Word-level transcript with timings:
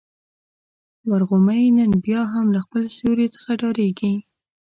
ورغومی 1.09 1.63
نن 1.77 1.91
بيا 2.05 2.21
هم 2.33 2.45
له 2.55 2.59
خپل 2.65 2.83
سیوري 2.95 3.27
څخه 3.35 3.49
ډارېږي. 3.61 4.13